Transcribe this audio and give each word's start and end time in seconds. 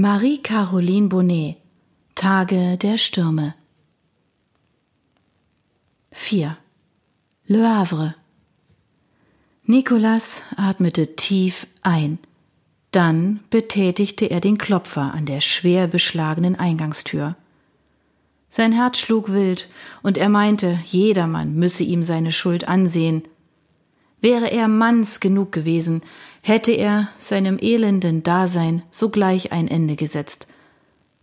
Marie-Caroline 0.00 1.08
Bonnet 1.08 1.56
Tage 2.14 2.78
der 2.78 2.98
Stürme 2.98 3.56
4. 6.12 6.56
Le 7.48 7.68
Havre 7.68 8.14
Nicolas 9.64 10.44
atmete 10.56 11.16
tief 11.16 11.66
ein. 11.82 12.20
Dann 12.92 13.40
betätigte 13.50 14.26
er 14.26 14.38
den 14.38 14.56
Klopfer 14.56 15.12
an 15.12 15.26
der 15.26 15.40
schwer 15.40 15.88
beschlagenen 15.88 16.54
Eingangstür. 16.54 17.34
Sein 18.48 18.70
Herz 18.70 18.98
schlug 18.98 19.32
wild, 19.32 19.68
und 20.04 20.16
er 20.16 20.28
meinte, 20.28 20.78
jedermann 20.84 21.56
müsse 21.56 21.82
ihm 21.82 22.04
seine 22.04 22.30
Schuld 22.30 22.68
ansehen. 22.68 23.24
Wäre 24.20 24.50
er 24.50 24.68
manns 24.68 25.20
genug 25.20 25.52
gewesen, 25.52 26.02
hätte 26.42 26.72
er 26.72 27.08
seinem 27.18 27.58
elenden 27.60 28.22
Dasein 28.22 28.82
sogleich 28.90 29.52
ein 29.52 29.68
Ende 29.68 29.96
gesetzt. 29.96 30.48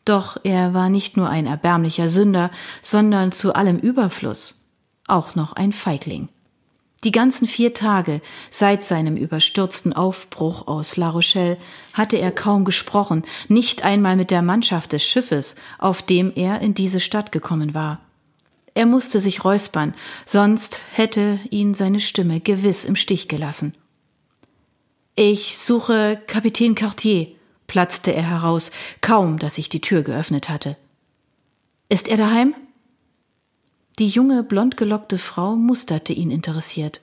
Doch 0.06 0.38
er 0.44 0.74
war 0.74 0.90
nicht 0.90 1.18
nur 1.18 1.30
ein 1.30 1.48
erbärmlicher 1.48 2.10
Sünder, 2.10 2.52
sondern 2.82 3.32
zu 3.32 3.54
allem 3.54 3.78
Überfluss 3.78 4.62
auch 5.08 5.36
noch 5.36 5.54
ein 5.54 5.72
Feigling. 5.72 6.30
Die 7.04 7.12
ganzen 7.12 7.46
vier 7.46 7.74
Tage 7.74 8.22
seit 8.50 8.84
seinem 8.84 9.16
überstürzten 9.16 9.94
Aufbruch 9.94 10.68
aus 10.68 10.98
La 10.98 11.10
Rochelle 11.10 11.58
hatte 11.94 12.18
er 12.18 12.32
kaum 12.32 12.66
gesprochen, 12.66 13.24
nicht 13.48 13.84
einmal 13.84 14.16
mit 14.16 14.32
der 14.32 14.42
Mannschaft 14.42 14.92
des 14.92 15.04
Schiffes, 15.04 15.56
auf 15.78 16.02
dem 16.02 16.32
er 16.36 16.62
in 16.62 16.74
diese 16.74 17.00
Stadt 17.00 17.32
gekommen 17.32 17.76
war. 17.76 18.00
Er 18.76 18.86
musste 18.86 19.22
sich 19.22 19.46
räuspern, 19.46 19.96
sonst 20.26 20.82
hätte 20.92 21.40
ihn 21.50 21.74
seine 21.74 22.02
Stimme 22.02 22.42
gewiss 22.42 22.84
im 22.84 22.98
Stich 22.98 23.30
gelassen. 23.30 23.74
Ich 25.16 25.58
suche 25.58 26.22
Kapitän 26.28 26.76
Cartier, 26.76 27.30
platzte 27.68 28.14
er 28.14 28.30
heraus, 28.30 28.72
kaum 29.00 29.40
dass 29.40 29.58
ich 29.58 29.70
die 29.70 29.80
Tür 29.80 30.04
geöffnet 30.04 30.50
hatte. 30.50 30.76
Ist 31.88 32.10
er 32.10 32.18
daheim? 32.18 32.54
Die 33.98 34.10
junge, 34.10 34.44
blondgelockte 34.44 35.18
Frau 35.18 35.56
musterte 35.56 36.12
ihn 36.12 36.30
interessiert. 36.30 37.00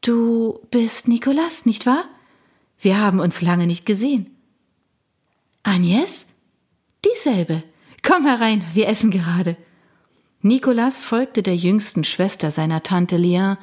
Du 0.00 0.58
bist 0.70 1.06
Nicolas, 1.06 1.66
nicht 1.66 1.84
wahr? 1.84 2.06
Wir 2.80 2.98
haben 2.98 3.20
uns 3.20 3.42
lange 3.42 3.66
nicht 3.66 3.84
gesehen. 3.84 4.34
Agnes? 5.62 6.24
Dieselbe. 7.04 7.62
Komm 8.02 8.24
herein, 8.24 8.64
wir 8.72 8.88
essen 8.88 9.10
gerade. 9.10 9.58
Nicolas 10.44 11.04
folgte 11.04 11.44
der 11.44 11.54
jüngsten 11.54 12.02
Schwester 12.02 12.50
seiner 12.50 12.82
Tante 12.82 13.16
Lien 13.16 13.58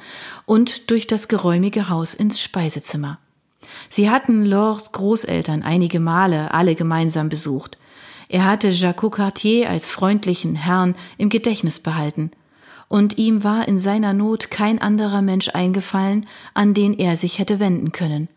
und 0.46 0.90
durch 0.90 1.06
das 1.06 1.28
geräumige 1.28 1.90
Haus 1.90 2.14
ins 2.14 2.40
Speisezimmer. 2.40 3.18
Sie 3.90 4.08
hatten 4.08 4.46
Laures 4.46 4.90
Großeltern 4.92 5.62
einige 5.62 6.00
Male 6.00 6.54
alle 6.54 6.74
gemeinsam 6.74 7.28
besucht. 7.28 7.76
Er 8.30 8.46
hatte 8.46 8.68
Jacques 8.68 9.10
Cartier 9.10 9.68
als 9.68 9.90
freundlichen 9.90 10.54
Herrn 10.54 10.96
im 11.18 11.28
Gedächtnis 11.28 11.80
behalten, 11.80 12.30
und 12.88 13.18
ihm 13.18 13.44
war 13.44 13.68
in 13.68 13.78
seiner 13.78 14.14
Not 14.14 14.50
kein 14.50 14.80
anderer 14.80 15.20
Mensch 15.20 15.50
eingefallen, 15.50 16.26
an 16.54 16.74
den 16.74 16.98
er 16.98 17.16
sich 17.16 17.38
hätte 17.38 17.60
wenden 17.60 17.92
können. 17.92 18.28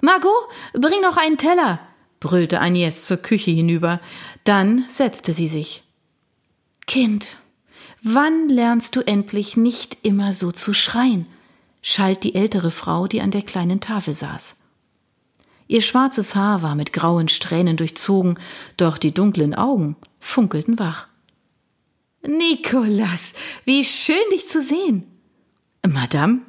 Margot, 0.00 0.30
bring 0.74 1.00
noch 1.00 1.16
einen 1.16 1.38
Teller, 1.38 1.80
brüllte 2.20 2.60
Agnes 2.60 3.06
zur 3.06 3.16
Küche 3.16 3.50
hinüber. 3.50 4.00
Dann 4.44 4.84
setzte 4.88 5.32
sie 5.32 5.48
sich. 5.48 5.83
Kind, 6.86 7.36
wann 8.02 8.48
lernst 8.48 8.96
du 8.96 9.00
endlich 9.00 9.56
nicht 9.56 9.98
immer 10.02 10.32
so 10.32 10.52
zu 10.52 10.72
schreien? 10.74 11.26
schalt 11.82 12.24
die 12.24 12.34
ältere 12.34 12.70
Frau, 12.70 13.06
die 13.06 13.20
an 13.20 13.30
der 13.30 13.42
kleinen 13.42 13.80
Tafel 13.80 14.14
saß. 14.14 14.56
Ihr 15.66 15.82
schwarzes 15.82 16.34
Haar 16.34 16.62
war 16.62 16.74
mit 16.74 16.92
grauen 16.92 17.28
Strähnen 17.28 17.76
durchzogen, 17.76 18.38
doch 18.76 18.96
die 18.96 19.12
dunklen 19.12 19.54
Augen 19.54 19.96
funkelten 20.18 20.78
wach. 20.78 21.08
Nikolas, 22.22 23.34
wie 23.64 23.84
schön 23.84 24.16
dich 24.32 24.48
zu 24.48 24.62
sehen. 24.62 25.06
Madame? 25.86 26.40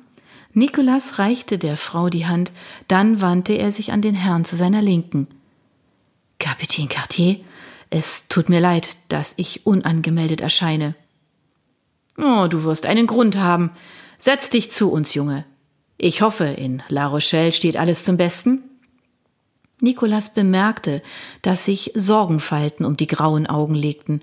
Nikolas 0.53 1.19
reichte 1.19 1.57
der 1.57 1.75
Frau 1.75 2.09
die 2.09 2.25
Hand, 2.25 2.53
dann 2.88 3.19
wandte 3.19 3.53
er 3.53 3.74
sich 3.74 3.91
an 3.91 4.01
den 4.01 4.16
Herrn 4.16 4.45
zu 4.45 4.56
seiner 4.56 4.81
Linken. 4.81 5.28
Kapitän 6.40 6.88
Cartier, 6.88 7.40
es 7.90 8.28
tut 8.28 8.50
mir 8.50 8.59
leid, 8.59 8.97
dass 9.09 9.34
ich 9.38 9.66
unangemeldet 9.66 10.41
erscheine. 10.41 10.96
Oh, 12.18 12.47
du 12.47 12.63
wirst 12.63 12.85
einen 12.85 13.07
Grund 13.07 13.38
haben. 13.38 13.72
Setz 14.18 14.50
dich 14.50 14.72
zu 14.72 14.91
uns, 14.91 15.13
Junge. 15.13 15.46
Ich 15.97 16.22
hoffe, 16.22 16.45
in 16.45 16.84
La 16.90 17.07
Rochelle 17.07 17.51
steht 17.51 17.78
alles 17.78 18.03
zum 18.03 18.18
Besten. 18.18 18.63
Nikolas 19.81 20.34
bemerkte, 20.34 21.01
dass 21.41 21.66
sich 21.66 21.91
Sorgenfalten 21.95 22.85
um 22.85 22.95
die 22.95 23.07
grauen 23.07 23.47
Augen 23.47 23.75
legten. 23.75 24.22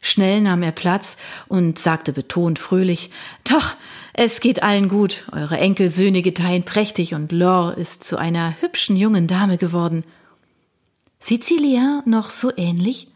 Schnell 0.00 0.40
nahm 0.40 0.62
er 0.62 0.72
Platz 0.72 1.16
und 1.48 1.78
sagte 1.78 2.12
betont 2.12 2.58
fröhlich 2.58 3.10
Doch, 3.44 3.76
es 4.12 4.40
geht 4.40 4.62
allen 4.62 4.88
gut, 4.88 5.24
eure 5.32 5.58
Enkelsöhne 5.58 6.22
gedeihen 6.22 6.64
prächtig 6.64 7.14
und 7.14 7.32
Laure 7.32 7.74
ist 7.74 8.04
zu 8.04 8.18
einer 8.18 8.60
hübschen 8.60 8.96
jungen 8.96 9.26
Dame 9.26 9.56
geworden. 9.56 10.04
Sizilien 11.22 12.02
noch 12.04 12.30
so 12.30 12.50
ähnlich? 12.56 13.08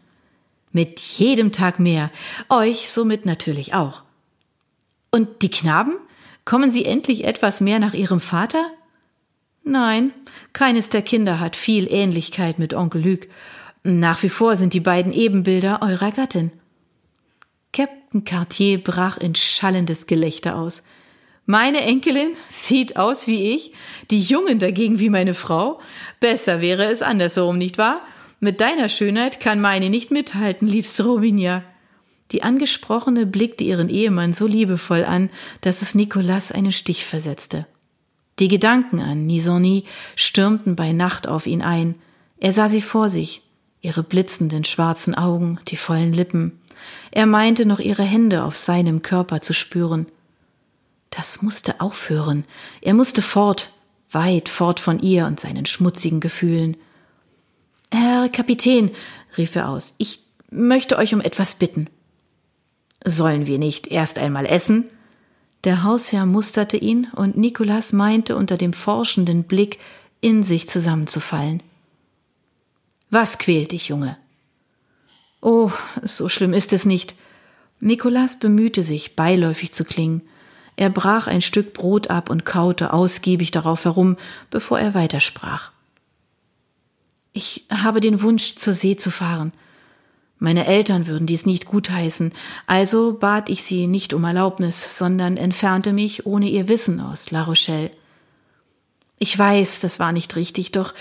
Mit 0.71 0.99
jedem 0.99 1.51
Tag 1.51 1.79
mehr, 1.79 2.09
euch 2.49 2.89
somit 2.89 3.25
natürlich 3.25 3.73
auch. 3.73 4.03
Und 5.11 5.41
die 5.41 5.51
Knaben? 5.51 5.93
Kommen 6.45 6.71
sie 6.71 6.85
endlich 6.85 7.25
etwas 7.25 7.59
mehr 7.59 7.79
nach 7.79 7.93
ihrem 7.93 8.21
Vater? 8.21 8.71
Nein, 9.63 10.13
keines 10.53 10.89
der 10.89 11.01
Kinder 11.01 11.41
hat 11.41 11.57
viel 11.57 11.91
Ähnlichkeit 11.91 12.57
mit 12.57 12.73
Onkel 12.73 13.05
Luc. 13.05 13.27
Nach 13.83 14.23
wie 14.23 14.29
vor 14.29 14.55
sind 14.55 14.73
die 14.73 14.79
beiden 14.79 15.11
Ebenbilder 15.11 15.81
eurer 15.81 16.11
Gattin. 16.11 16.51
Captain 17.73 18.23
Cartier 18.23 18.81
brach 18.81 19.17
in 19.17 19.35
schallendes 19.35 20.07
Gelächter 20.07 20.55
aus. 20.55 20.83
Meine 21.49 21.79
Enkelin 21.79 22.33
sieht 22.49 22.97
aus 22.97 23.25
wie 23.25 23.53
ich, 23.55 23.71
die 24.11 24.19
Jungen 24.19 24.59
dagegen 24.59 24.99
wie 24.99 25.09
meine 25.09 25.33
Frau. 25.33 25.79
Besser 26.19 26.59
wäre 26.59 26.83
es 26.83 27.01
andersherum, 27.01 27.57
nicht 27.57 27.77
wahr? 27.77 28.01
Mit 28.41 28.59
deiner 28.59 28.89
Schönheit 28.89 29.39
kann 29.39 29.61
meine 29.61 29.89
nicht 29.89 30.11
mithalten, 30.11 30.67
liebste 30.67 31.03
Robinia. 31.03 31.63
Die 32.33 32.43
Angesprochene 32.43 33.25
blickte 33.25 33.63
ihren 33.63 33.87
Ehemann 33.87 34.33
so 34.33 34.45
liebevoll 34.45 35.05
an, 35.05 35.29
dass 35.61 35.81
es 35.81 35.95
Nicolas 35.95 36.51
einen 36.51 36.73
Stich 36.73 37.05
versetzte. 37.05 37.65
Die 38.39 38.49
Gedanken 38.49 38.99
an 38.99 39.25
Nisoni 39.25 39.85
stürmten 40.17 40.75
bei 40.75 40.91
Nacht 40.91 41.29
auf 41.29 41.47
ihn 41.47 41.61
ein. 41.61 41.95
Er 42.41 42.51
sah 42.51 42.67
sie 42.67 42.81
vor 42.81 43.07
sich, 43.07 43.41
ihre 43.81 44.03
blitzenden 44.03 44.65
schwarzen 44.65 45.15
Augen, 45.15 45.61
die 45.69 45.77
vollen 45.77 46.11
Lippen. 46.11 46.59
Er 47.09 47.25
meinte 47.25 47.65
noch 47.65 47.79
ihre 47.79 48.03
Hände 48.03 48.43
auf 48.43 48.57
seinem 48.57 49.01
Körper 49.01 49.39
zu 49.39 49.53
spüren. 49.53 50.07
Das 51.09 51.41
musste 51.41 51.81
aufhören. 51.81 52.45
Er 52.81 52.93
musste 52.93 53.21
fort, 53.21 53.71
weit 54.11 54.49
fort 54.49 54.79
von 54.79 54.99
ihr 54.99 55.25
und 55.25 55.39
seinen 55.39 55.65
schmutzigen 55.65 56.19
Gefühlen. 56.19 56.77
Herr 57.91 58.29
Kapitän, 58.29 58.91
rief 59.37 59.55
er 59.55 59.69
aus, 59.69 59.93
ich 59.97 60.21
möchte 60.49 60.97
euch 60.97 61.13
um 61.13 61.21
etwas 61.21 61.55
bitten. 61.55 61.89
Sollen 63.05 63.45
wir 63.45 63.59
nicht 63.59 63.87
erst 63.87 64.19
einmal 64.19 64.45
essen? 64.45 64.85
Der 65.63 65.83
Hausherr 65.83 66.25
musterte 66.25 66.77
ihn, 66.77 67.07
und 67.15 67.37
Nikolas 67.37 67.93
meinte 67.93 68.35
unter 68.35 68.57
dem 68.57 68.73
forschenden 68.73 69.43
Blick 69.43 69.79
in 70.21 70.43
sich 70.43 70.69
zusammenzufallen. 70.69 71.63
Was 73.09 73.37
quält 73.37 73.71
dich, 73.71 73.87
Junge? 73.87 74.17
Oh, 75.41 75.71
so 76.03 76.29
schlimm 76.29 76.53
ist 76.53 76.73
es 76.73 76.85
nicht. 76.85 77.15
Nikolas 77.79 78.39
bemühte 78.39 78.83
sich, 78.83 79.15
beiläufig 79.15 79.71
zu 79.71 79.85
klingen. 79.85 80.21
Er 80.77 80.89
brach 80.91 81.27
ein 81.27 81.41
Stück 81.41 81.73
Brot 81.73 82.09
ab 82.09 82.29
und 82.29 82.45
kaute 82.45 82.93
ausgiebig 82.93 83.51
darauf 83.51 83.83
herum, 83.83 84.15
bevor 84.51 84.79
er 84.79 84.93
weitersprach. 84.93 85.71
Ich 87.33 87.65
habe 87.69 87.99
den 87.99 88.21
Wunsch, 88.21 88.55
zur 88.55 88.73
See 88.73 88.95
zu 88.95 89.11
fahren. 89.11 89.51
Meine 90.39 90.67
Eltern 90.67 91.07
würden 91.07 91.25
dies 91.25 91.47
nicht 91.47 91.65
gutheißen, 91.65 92.31
also 92.67 93.13
bat 93.13 93.49
ich 93.49 93.63
sie 93.63 93.87
nicht 93.87 94.13
um 94.13 94.23
Erlaubnis, 94.23 94.97
sondern 94.97 95.35
entfernte 95.35 95.93
mich 95.93 96.27
ohne 96.27 96.47
ihr 96.47 96.67
Wissen 96.67 96.99
aus 96.99 97.31
La 97.31 97.41
Rochelle. 97.41 97.89
Ich 99.17 99.37
weiß, 99.37 99.79
das 99.79 99.99
war 99.99 100.11
nicht 100.11 100.35
richtig, 100.35 100.71
doch 100.71 100.93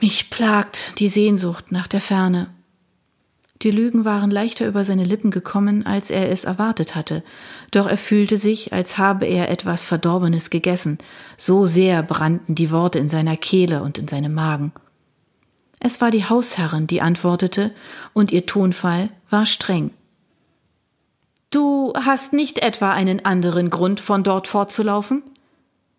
mich 0.00 0.28
plagt 0.28 0.98
die 0.98 1.08
Sehnsucht 1.08 1.70
nach 1.70 1.86
der 1.86 2.00
Ferne. 2.00 2.50
Die 3.62 3.72
Lügen 3.72 4.04
waren 4.04 4.30
leichter 4.30 4.68
über 4.68 4.84
seine 4.84 5.02
Lippen 5.02 5.32
gekommen, 5.32 5.84
als 5.84 6.10
er 6.10 6.30
es 6.30 6.44
erwartet 6.44 6.94
hatte, 6.94 7.24
doch 7.72 7.88
er 7.88 7.98
fühlte 7.98 8.36
sich, 8.36 8.72
als 8.72 8.98
habe 8.98 9.26
er 9.26 9.50
etwas 9.50 9.84
Verdorbenes 9.84 10.50
gegessen, 10.50 10.98
so 11.36 11.66
sehr 11.66 12.04
brannten 12.04 12.54
die 12.54 12.70
Worte 12.70 13.00
in 13.00 13.08
seiner 13.08 13.36
Kehle 13.36 13.82
und 13.82 13.98
in 13.98 14.06
seinem 14.06 14.32
Magen. 14.34 14.72
Es 15.80 16.00
war 16.00 16.12
die 16.12 16.24
Hausherrin, 16.24 16.86
die 16.86 17.00
antwortete, 17.00 17.72
und 18.12 18.30
ihr 18.30 18.46
Tonfall 18.46 19.10
war 19.28 19.46
streng. 19.46 19.90
Du 21.50 21.92
hast 21.94 22.32
nicht 22.32 22.60
etwa 22.60 22.92
einen 22.92 23.24
anderen 23.24 23.70
Grund, 23.70 24.00
von 24.00 24.22
dort 24.22 24.46
fortzulaufen? 24.46 25.22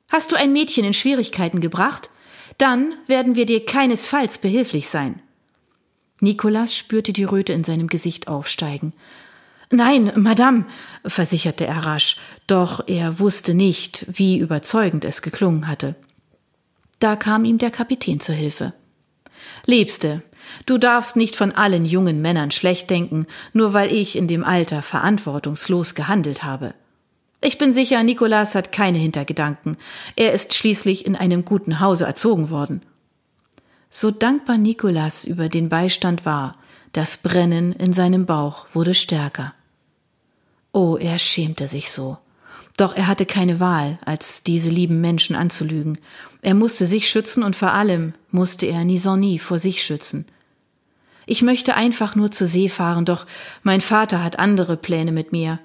Hast 0.09 0.31
du 0.31 0.35
ein 0.37 0.53
Mädchen 0.53 0.85
in 0.85 0.93
Schwierigkeiten 0.93 1.59
gebracht? 1.59 2.09
Dann 2.57 2.93
werden 3.07 3.35
wir 3.35 3.45
dir 3.45 3.65
keinesfalls 3.65 4.37
behilflich 4.37 4.89
sein. 4.89 5.21
Nicolas 6.19 6.75
spürte 6.75 7.13
die 7.13 7.23
Röte 7.23 7.53
in 7.53 7.63
seinem 7.63 7.87
Gesicht 7.87 8.27
aufsteigen. 8.27 8.93
Nein, 9.71 10.11
Madame, 10.15 10.65
versicherte 11.05 11.67
er 11.67 11.85
rasch, 11.85 12.17
doch 12.47 12.87
er 12.87 13.19
wusste 13.19 13.53
nicht, 13.53 14.05
wie 14.07 14.37
überzeugend 14.37 15.05
es 15.05 15.21
geklungen 15.21 15.67
hatte. 15.67 15.95
Da 16.97 17.15
kam 17.15 17.45
ihm 17.45 17.59
der 17.59 17.71
Kapitän 17.71 18.19
zur 18.19 18.35
Hilfe. 18.35 18.73
Liebste, 19.65 20.23
du 20.65 20.77
darfst 20.77 21.15
nicht 21.15 21.35
von 21.35 21.51
allen 21.51 21.85
jungen 21.85 22.21
Männern 22.21 22.51
schlecht 22.51 22.89
denken, 22.89 23.25
nur 23.53 23.73
weil 23.73 23.91
ich 23.91 24.17
in 24.17 24.27
dem 24.27 24.43
Alter 24.43 24.81
verantwortungslos 24.81 25.95
gehandelt 25.95 26.43
habe. 26.43 26.73
Ich 27.41 27.57
bin 27.57 27.71
sicher, 27.71 28.03
Nikolas 28.03 28.53
hat 28.53 28.71
keine 28.71 28.97
Hintergedanken. 28.97 29.77
Er 30.17 30.33
ist 30.33 30.55
schließlich 30.55 31.05
in 31.05 31.15
einem 31.15 31.45
guten 31.45 31.79
Hause 31.79 32.05
erzogen 32.05 32.49
worden. 32.49 32.81
So 33.89 34.11
dankbar 34.11 34.57
Nikolas 34.57 35.25
über 35.25 35.49
den 35.49 35.67
Beistand 35.67 36.25
war, 36.25 36.51
das 36.93 37.17
Brennen 37.17 37.73
in 37.73 37.91
seinem 37.91 38.25
Bauch 38.25 38.67
wurde 38.73 38.93
stärker. 38.93 39.53
Oh, 40.71 40.97
er 40.97 41.17
schämte 41.17 41.67
sich 41.67 41.91
so. 41.91 42.17
Doch 42.77 42.95
er 42.95 43.07
hatte 43.07 43.25
keine 43.25 43.59
Wahl, 43.59 43.99
als 44.05 44.43
diese 44.43 44.69
lieben 44.69 45.01
Menschen 45.01 45.35
anzulügen. 45.35 45.97
Er 46.41 46.53
musste 46.53 46.85
sich 46.85 47.09
schützen 47.09 47.43
und 47.43 47.55
vor 47.55 47.73
allem 47.73 48.13
musste 48.31 48.67
er 48.67 48.85
Nisoni 48.85 49.39
vor 49.39 49.59
sich 49.59 49.83
schützen. 49.83 50.25
Ich 51.25 51.41
möchte 51.41 51.75
einfach 51.75 52.15
nur 52.15 52.31
zur 52.31 52.47
See 52.47 52.69
fahren, 52.69 53.05
doch 53.05 53.25
mein 53.63 53.81
Vater 53.81 54.23
hat 54.23 54.39
andere 54.39 54.77
Pläne 54.77 55.11
mit 55.11 55.31
mir. 55.31 55.59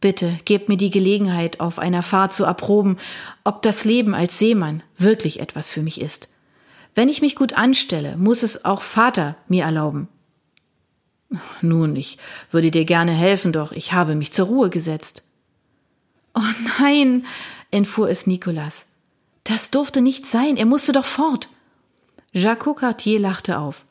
Bitte 0.00 0.38
gebt 0.44 0.68
mir 0.68 0.76
die 0.76 0.90
Gelegenheit, 0.90 1.60
auf 1.60 1.78
einer 1.78 2.02
Fahrt 2.02 2.32
zu 2.32 2.44
erproben, 2.44 2.96
ob 3.44 3.62
das 3.62 3.84
Leben 3.84 4.14
als 4.14 4.38
Seemann 4.38 4.82
wirklich 4.98 5.40
etwas 5.40 5.68
für 5.68 5.82
mich 5.82 6.00
ist. 6.00 6.28
Wenn 6.96 7.10
ich 7.10 7.20
mich 7.20 7.36
gut 7.36 7.52
anstelle, 7.52 8.16
muss 8.16 8.42
es 8.42 8.64
auch 8.64 8.80
Vater 8.80 9.36
mir 9.48 9.64
erlauben. 9.64 10.08
Nun, 11.60 11.94
ich 11.94 12.16
würde 12.50 12.70
dir 12.70 12.86
gerne 12.86 13.12
helfen, 13.12 13.52
doch 13.52 13.70
ich 13.70 13.92
habe 13.92 14.14
mich 14.14 14.32
zur 14.32 14.46
Ruhe 14.46 14.70
gesetzt. 14.70 15.22
Oh 16.34 16.40
nein, 16.78 17.26
entfuhr 17.70 18.08
es 18.08 18.26
Nicolas. 18.26 18.86
Das 19.44 19.70
durfte 19.70 20.00
nicht 20.00 20.26
sein, 20.26 20.56
er 20.56 20.64
musste 20.64 20.92
doch 20.92 21.04
fort. 21.04 21.50
Jacques 22.32 22.76
Cartier 22.76 23.20
lachte 23.20 23.58
auf. 23.58 23.84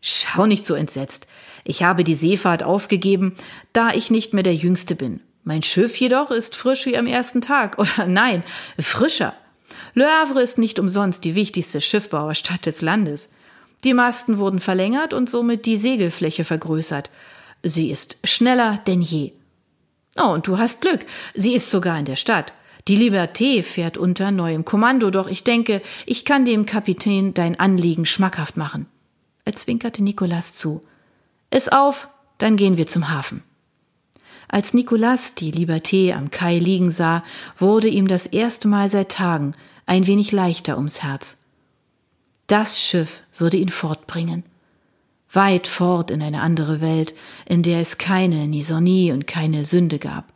Schau 0.00 0.46
nicht 0.46 0.66
so 0.66 0.74
entsetzt. 0.74 1.28
Ich 1.62 1.84
habe 1.84 2.02
die 2.02 2.16
Seefahrt 2.16 2.64
aufgegeben, 2.64 3.36
da 3.72 3.90
ich 3.90 4.10
nicht 4.10 4.34
mehr 4.34 4.42
der 4.42 4.56
Jüngste 4.56 4.96
bin. 4.96 5.20
Mein 5.44 5.62
Schiff 5.62 5.96
jedoch 5.96 6.32
ist 6.32 6.56
frisch 6.56 6.86
wie 6.86 6.96
am 6.96 7.06
ersten 7.06 7.42
Tag. 7.42 7.78
Oder 7.78 8.06
nein, 8.06 8.42
frischer. 8.76 9.34
Le 9.94 10.06
Havre 10.06 10.42
ist 10.42 10.58
nicht 10.58 10.78
umsonst 10.78 11.24
die 11.24 11.34
wichtigste 11.34 11.80
Schiffbauerstadt 11.80 12.66
des 12.66 12.80
Landes. 12.80 13.30
Die 13.84 13.94
Masten 13.94 14.38
wurden 14.38 14.60
verlängert 14.60 15.14
und 15.14 15.30
somit 15.30 15.66
die 15.66 15.76
Segelfläche 15.76 16.44
vergrößert. 16.44 17.10
Sie 17.62 17.90
ist 17.90 18.18
schneller 18.24 18.80
denn 18.86 19.02
je. 19.02 19.32
Oh, 20.16 20.28
und 20.28 20.46
du 20.46 20.58
hast 20.58 20.80
Glück. 20.80 21.06
Sie 21.34 21.54
ist 21.54 21.70
sogar 21.70 21.98
in 21.98 22.04
der 22.04 22.16
Stadt. 22.16 22.52
Die 22.88 22.96
Liberté 22.96 23.62
fährt 23.62 23.98
unter 23.98 24.30
neuem 24.30 24.64
Kommando, 24.64 25.10
doch 25.10 25.28
ich 25.28 25.44
denke, 25.44 25.82
ich 26.06 26.24
kann 26.24 26.44
dem 26.44 26.66
Kapitän 26.66 27.34
dein 27.34 27.58
Anliegen 27.58 28.06
schmackhaft 28.06 28.56
machen. 28.56 28.86
Er 29.44 29.54
zwinkerte 29.54 30.02
Nikolas 30.02 30.56
zu. 30.56 30.82
Iss 31.50 31.68
auf, 31.68 32.08
dann 32.38 32.56
gehen 32.56 32.76
wir 32.76 32.86
zum 32.86 33.10
Hafen. 33.10 33.42
Als 34.48 34.74
Nicolas 34.74 35.34
die 35.34 35.52
Liberté 35.52 36.12
am 36.12 36.30
Kai 36.30 36.58
liegen 36.58 36.90
sah, 36.90 37.22
wurde 37.58 37.88
ihm 37.88 38.08
das 38.08 38.26
erste 38.26 38.66
Mal 38.66 38.88
seit 38.88 39.12
Tagen 39.12 39.54
ein 39.90 40.06
wenig 40.06 40.30
leichter 40.30 40.76
ums 40.76 41.02
Herz. 41.02 41.38
Das 42.46 42.80
Schiff 42.80 43.24
würde 43.36 43.56
ihn 43.56 43.70
fortbringen. 43.70 44.44
Weit 45.32 45.66
fort 45.66 46.12
in 46.12 46.22
eine 46.22 46.42
andere 46.42 46.80
Welt, 46.80 47.12
in 47.44 47.64
der 47.64 47.80
es 47.80 47.98
keine 47.98 48.46
Nisonie 48.46 49.10
und 49.10 49.26
keine 49.26 49.64
Sünde 49.64 49.98
gab. 49.98 50.32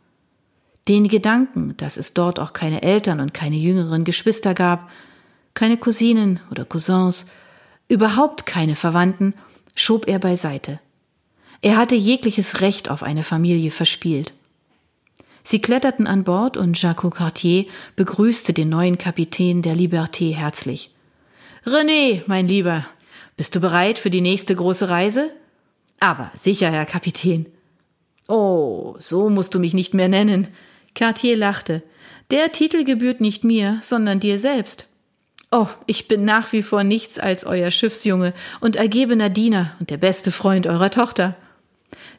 Den 0.89 1.07
Gedanken, 1.07 1.77
dass 1.77 1.95
es 1.95 2.13
dort 2.13 2.37
auch 2.37 2.51
keine 2.51 2.81
Eltern 2.81 3.21
und 3.21 3.33
keine 3.33 3.55
jüngeren 3.55 4.03
Geschwister 4.03 4.53
gab, 4.53 4.89
keine 5.53 5.77
Cousinen 5.77 6.41
oder 6.51 6.65
Cousins, 6.65 7.27
überhaupt 7.87 8.45
keine 8.45 8.75
Verwandten, 8.75 9.35
schob 9.73 10.09
er 10.09 10.19
beiseite. 10.19 10.81
Er 11.61 11.77
hatte 11.77 11.95
jegliches 11.95 12.59
Recht 12.59 12.89
auf 12.89 13.03
eine 13.03 13.23
Familie 13.23 13.71
verspielt. 13.71 14.33
Sie 15.47 15.61
kletterten 15.61 16.07
an 16.07 16.23
Bord 16.23 16.57
und 16.57 16.81
Jacques 16.81 17.11
Cartier 17.11 17.65
begrüßte 17.95 18.51
den 18.51 18.69
neuen 18.69 18.97
Kapitän 18.97 19.61
der 19.61 19.75
Liberté 19.75 20.33
herzlich. 20.33 20.89
René, 21.67 22.23
mein 22.25 22.47
Lieber, 22.47 22.83
bist 23.37 23.55
du 23.55 23.59
bereit 23.59 23.99
für 23.99 24.09
die 24.09 24.21
nächste 24.21 24.55
große 24.55 24.89
Reise? 24.89 25.31
Aber 25.99 26.31
sicher, 26.33 26.71
Herr 26.71 26.87
Kapitän. 26.87 27.45
Oh, 28.27 28.95
so 28.97 29.29
musst 29.29 29.53
du 29.53 29.59
mich 29.59 29.75
nicht 29.75 29.93
mehr 29.93 30.07
nennen. 30.07 30.47
Cartier 30.95 31.37
lachte. 31.37 31.83
Der 32.31 32.51
Titel 32.51 32.83
gebührt 32.83 33.21
nicht 33.21 33.43
mir, 33.43 33.77
sondern 33.83 34.19
dir 34.19 34.39
selbst. 34.39 34.87
Oh, 35.51 35.67
ich 35.85 36.07
bin 36.07 36.25
nach 36.25 36.53
wie 36.53 36.63
vor 36.63 36.83
nichts 36.83 37.19
als 37.19 37.45
euer 37.45 37.69
Schiffsjunge 37.69 38.33
und 38.61 38.77
ergebener 38.77 39.29
Diener 39.29 39.75
und 39.79 39.91
der 39.91 39.97
beste 39.97 40.31
Freund 40.31 40.65
eurer 40.65 40.89
Tochter. 40.89 41.35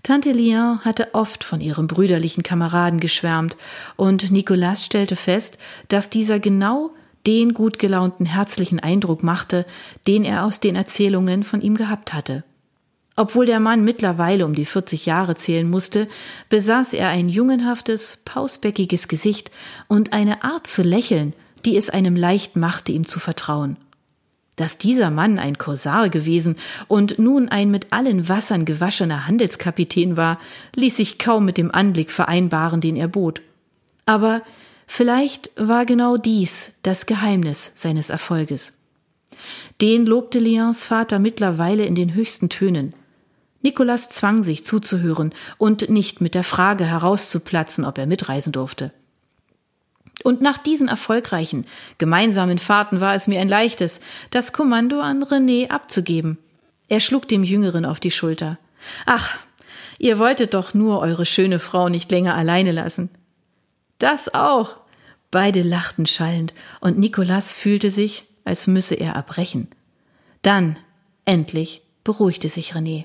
Tante 0.03 0.33
Lien 0.33 0.81
hatte 0.85 1.15
oft 1.15 1.45
von 1.45 1.61
ihrem 1.61 1.87
brüderlichen 1.87 2.43
Kameraden 2.43 3.01
geschwärmt, 3.01 3.57
und 3.97 4.31
Nicolas 4.31 4.85
stellte 4.85 5.17
fest, 5.17 5.59
dass 5.89 6.11
dieser 6.11 6.39
genau 6.39 6.93
den 7.27 7.55
gut 7.55 7.79
gelaunten 7.79 8.27
herzlichen 8.27 8.79
Eindruck 8.79 9.23
machte, 9.23 9.67
den 10.07 10.25
er 10.25 10.45
aus 10.45 10.61
den 10.61 10.77
Erzählungen 10.77 11.43
von 11.43 11.61
ihm 11.61 11.75
gehabt 11.75 12.13
hatte. 12.13 12.45
Obwohl 13.17 13.47
der 13.47 13.61
Mann 13.61 13.83
mittlerweile 13.83 14.45
um 14.45 14.55
die 14.55 14.67
40 14.67 15.07
Jahre 15.07 15.35
zählen 15.35 15.69
musste, 15.69 16.07
besaß 16.51 16.93
er 16.93 17.09
ein 17.09 17.29
jungenhaftes, 17.29 18.23
pausbäckiges 18.25 19.09
Gesicht 19.09 19.51
und 19.89 20.13
eine 20.13 20.45
Art 20.45 20.67
zu 20.67 20.83
lächeln, 20.83 21.33
die 21.65 21.77
es 21.77 21.91
einem 21.91 22.15
leicht 22.15 22.57
machte, 22.57 22.93
ihm 22.93 23.07
zu 23.07 23.19
vertrauen. 23.19 23.77
Dass 24.56 24.79
dieser 24.79 25.11
Mann 25.11 25.38
ein 25.38 25.58
Korsar 25.58 26.08
gewesen 26.08 26.56
und 26.88 27.19
nun 27.19 27.50
ein 27.50 27.70
mit 27.70 27.93
allen 27.93 28.29
Wassern 28.29 28.64
gewaschener 28.64 29.26
Handelskapitän 29.26 30.17
war, 30.17 30.41
ließ 30.75 30.97
sich 30.97 31.19
kaum 31.19 31.44
mit 31.44 31.58
dem 31.58 31.70
Anblick 31.70 32.11
vereinbaren, 32.11 32.81
den 32.81 32.97
er 32.97 33.08
bot. 33.08 33.43
Aber 34.06 34.41
vielleicht 34.87 35.50
war 35.56 35.85
genau 35.85 36.17
dies 36.17 36.76
das 36.82 37.05
Geheimnis 37.05 37.73
seines 37.76 38.08
Erfolges. 38.08 38.82
Den 39.82 40.06
lobte 40.06 40.38
Lians 40.38 40.87
Vater 40.87 41.19
mittlerweile 41.19 41.84
in 41.84 41.94
den 41.94 42.15
höchsten 42.15 42.48
Tönen. 42.48 42.94
Nicolas 43.60 44.08
zwang 44.08 44.43
sich 44.43 44.65
zuzuhören 44.65 45.34
und 45.58 45.91
nicht 45.91 46.22
mit 46.22 46.34
der 46.34 46.44
Frage 46.44 46.84
herauszuplatzen, 46.84 47.84
ob 47.84 47.98
er 47.98 48.06
mitreisen 48.06 48.53
durfte. 48.53 48.93
Und 50.25 50.41
nach 50.41 50.58
diesen 50.58 50.89
erfolgreichen 50.89 51.67
gemeinsamen 51.99 52.58
Fahrten 52.58 53.01
war 53.01 53.15
es 53.15 53.27
mir 53.27 53.41
ein 53.41 53.49
leichtes, 53.49 54.01
das 54.31 54.53
Kommando 54.53 55.01
an 55.01 55.23
René 55.23 55.69
abzugeben. 55.69 56.39
Er 56.89 57.01
schlug 57.01 57.29
dem 57.29 57.44
Jüngeren 57.44 57.85
auf 57.85 58.01
die 58.01 58.11
Schulter. 58.11 58.58
Ach, 59.05 59.37
ihr 59.99 60.19
wolltet 60.19 60.55
doch 60.55 60.75
nur 60.75 61.01
eure 61.01 61.27
schöne 61.27 61.58
Frau 61.58 61.89
nicht 61.89 62.11
länger 62.11 62.35
alleine 62.35 62.73
lassen. 62.73 63.11
Das 63.99 64.32
auch. 64.35 64.77
Beide 65.31 65.63
lachten 65.63 66.06
schallend, 66.06 66.55
und 66.81 66.99
Nikolas 66.99 67.53
fühlte 67.53 67.91
sich, 67.91 68.25
als 68.44 68.67
müsse 68.67 68.94
er 68.94 69.15
erbrechen. 69.15 69.69
Dann, 70.43 70.79
endlich, 71.25 71.82
beruhigte 72.05 72.49
sich 72.49 72.75
René. 72.75 73.05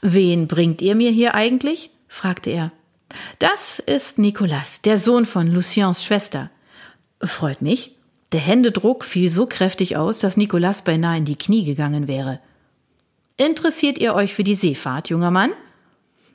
Wen 0.00 0.46
bringt 0.46 0.80
ihr 0.80 0.94
mir 0.94 1.10
hier 1.10 1.34
eigentlich? 1.34 1.90
fragte 2.08 2.50
er. 2.50 2.72
Das 3.38 3.78
ist 3.78 4.18
Nicolas, 4.18 4.82
der 4.82 4.98
Sohn 4.98 5.26
von 5.26 5.46
Luciens 5.46 6.04
Schwester. 6.04 6.50
Freut 7.20 7.62
mich. 7.62 7.96
Der 8.32 8.40
Händedruck 8.40 9.04
fiel 9.04 9.28
so 9.28 9.46
kräftig 9.46 9.96
aus, 9.96 10.18
dass 10.18 10.36
Nicolas 10.36 10.82
beinahe 10.82 11.18
in 11.18 11.24
die 11.24 11.36
Knie 11.36 11.64
gegangen 11.64 12.08
wäre. 12.08 12.40
Interessiert 13.36 13.98
ihr 13.98 14.14
euch 14.14 14.34
für 14.34 14.44
die 14.44 14.54
Seefahrt, 14.54 15.10
junger 15.10 15.30
Mann? 15.30 15.52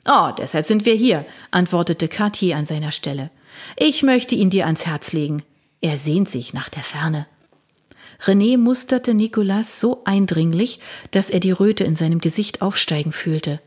Oh, 0.06 0.30
deshalb 0.36 0.64
sind 0.64 0.84
wir 0.84 0.94
hier, 0.94 1.26
antwortete 1.50 2.08
Cartier 2.08 2.56
an 2.56 2.66
seiner 2.66 2.92
Stelle. 2.92 3.30
Ich 3.76 4.02
möchte 4.02 4.34
ihn 4.34 4.50
dir 4.50 4.66
ans 4.66 4.86
Herz 4.86 5.12
legen. 5.12 5.42
Er 5.80 5.98
sehnt 5.98 6.28
sich 6.28 6.54
nach 6.54 6.68
der 6.68 6.82
Ferne. 6.82 7.26
René 8.22 8.58
musterte 8.58 9.14
Nicolas 9.14 9.80
so 9.80 10.02
eindringlich, 10.04 10.80
dass 11.10 11.30
er 11.30 11.40
die 11.40 11.52
Röte 11.52 11.84
in 11.84 11.94
seinem 11.94 12.20
Gesicht 12.20 12.62
aufsteigen 12.62 13.12
fühlte. 13.12 13.60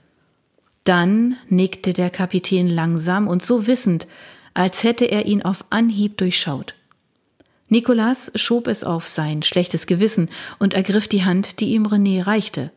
Dann 0.84 1.38
nickte 1.48 1.94
der 1.94 2.10
Kapitän 2.10 2.70
langsam 2.70 3.28
und 3.28 3.44
so 3.44 3.68
wissend, 3.68 4.08
als 4.54 4.84
hätte 4.84 5.06
er 5.06 5.26
ihn 5.26 5.44
auf 5.44 5.66
Anhieb 5.70 6.18
durchschaut. 6.18 6.76
Nicolas 7.70 8.32
schob 8.36 8.68
es 8.68 8.84
auf 8.84 9.08
sein 9.08 9.44
schlechtes 9.44 9.88
Gewissen 9.88 10.30
und 10.60 10.74
ergriff 10.74 11.08
die 11.08 11.24
Hand, 11.24 11.60
die 11.60 11.72
ihm 11.72 11.86
René 11.86 12.26
reichte. 12.28 12.72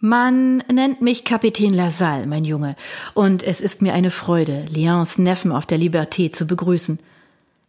Man 0.00 0.58
nennt 0.72 1.00
mich 1.00 1.24
Kapitän 1.24 1.74
Lasalle, 1.74 2.26
mein 2.26 2.44
Junge, 2.44 2.76
und 3.14 3.42
es 3.42 3.60
ist 3.60 3.82
mir 3.82 3.94
eine 3.94 4.10
Freude, 4.10 4.64
Lians 4.70 5.18
Neffen 5.18 5.52
auf 5.52 5.66
der 5.66 5.78
Liberté 5.78 6.32
zu 6.32 6.46
begrüßen. 6.46 6.98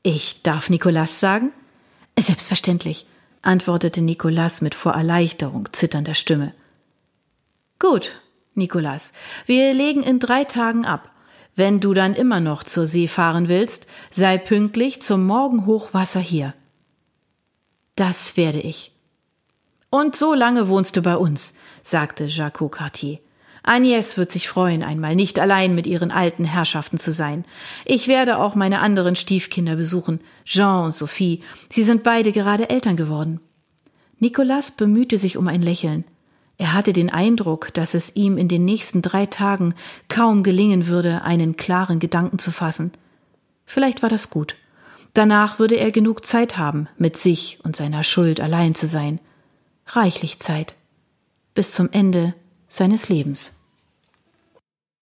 Ich 0.04 0.42
darf 0.44 0.70
Nicolas 0.70 1.20
sagen? 1.20 1.52
Selbstverständlich. 2.18 3.06
antwortete 3.42 4.02
Nikolas 4.02 4.62
mit 4.62 4.76
vor 4.76 4.94
Erleichterung 4.94 5.70
zitternder 5.72 6.14
Stimme. 6.14 6.54
Gut, 7.80 8.22
Nikolas, 8.60 9.13
wir 9.48 9.74
legen 9.74 10.04
in 10.04 10.20
drei 10.20 10.44
Tagen 10.44 10.86
ab. 10.86 11.10
Wenn 11.56 11.80
du 11.80 11.94
dann 11.94 12.13
immer 12.13 12.39
noch 12.39 12.63
zur 12.63 12.86
See 12.86 13.08
fahren 13.08 13.50
willst, 13.50 13.88
sei 14.12 14.38
pünktlich 14.38 15.01
zum 15.01 15.25
Morgenhochwasser 15.25 16.20
hier. 16.20 16.54
Das 17.96 18.38
werde 18.38 18.62
ich. 18.62 18.94
Und 19.89 20.16
so 20.16 20.34
lange 20.34 20.70
wohnst 20.70 20.96
du 20.96 21.01
bei 21.01 21.18
uns, 21.18 21.56
sagte 21.82 22.25
Jacques 22.25 22.72
Cartier. 22.72 23.20
Agnès 23.63 24.18
wird 24.18 24.32
sich 24.32 24.48
freuen, 24.48 24.84
einmal 24.84 25.16
nicht 25.16 25.38
allein 25.38 25.75
mit 25.75 25.86
ihren 25.86 26.12
alten 26.12 26.46
Herrschaften 26.46 26.98
zu 26.98 27.12
sein. 27.12 27.44
Ich 27.86 28.08
werde 28.08 28.39
auch 28.39 28.56
meine 28.56 28.80
anderen 28.80 29.16
Stiefkinder 29.16 29.75
besuchen, 29.75 30.22
Jean 30.46 30.86
und 30.86 30.94
Sophie. 30.94 31.44
Sie 31.70 31.84
sind 31.84 32.04
beide 32.04 32.32
gerade 32.32 32.70
Eltern 32.70 32.96
geworden. 32.96 33.42
Nicolas 34.20 34.72
bemühte 34.72 35.18
sich 35.18 35.38
um 35.38 35.48
ein 35.48 35.62
Lächeln. 35.62 36.06
Er 36.60 36.74
hatte 36.74 36.92
den 36.92 37.10
Eindruck, 37.10 37.74
dass 37.74 37.94
es 37.94 38.18
ihm 38.18 38.38
in 38.38 38.50
den 38.50 38.66
nächsten 38.66 39.01
drei 39.01 39.25
Tagen 39.25 39.74
kaum 40.10 40.44
gelingen 40.44 40.88
würde, 40.88 41.24
einen 41.24 41.56
klaren 41.56 42.00
Gedanken 42.00 42.38
zu 42.38 42.51
fassen. 42.51 42.92
Vielleicht 43.66 44.01
war 44.01 44.10
das 44.10 44.30
gut. 44.30 44.56
Danach 45.13 45.58
würde 45.58 45.75
er 45.75 45.92
genug 45.92 46.25
Zeit 46.25 46.58
haben, 46.58 46.89
mit 46.98 47.16
sich 47.16 47.60
und 47.63 47.78
seiner 47.78 48.04
Schuld 48.04 48.42
allein 48.42 48.75
zu 48.75 48.88
sein. 48.88 49.22
Reichlich 49.88 50.39
Zeit. 50.39 50.75
Bis 51.56 51.74
zum 51.74 51.89
Ende 51.94 52.36
seines 52.68 53.08
Lebens. 53.08 53.59